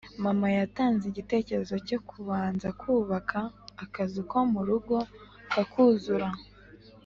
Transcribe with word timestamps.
mama 0.23 0.47
yatanze 0.57 1.03
igitekerezo 1.07 1.75
cyo 1.87 1.99
kubanza 2.09 2.67
kubaka 2.81 3.39
akazu 3.83 4.19
ko 4.31 4.37
mu 4.53 4.61
rugo, 4.67 4.95
kakuzura 5.51 6.29